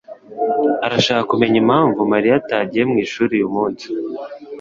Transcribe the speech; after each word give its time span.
arashaka 0.85 1.23
kumenya 1.31 1.57
impamvu 1.63 1.99
Mariya 2.11 2.33
atagiye 2.41 2.83
mwishuri 2.91 3.31
uyu 3.37 3.49
munsi. 3.55 3.85